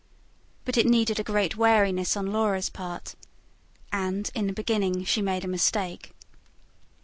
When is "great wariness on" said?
1.23-2.33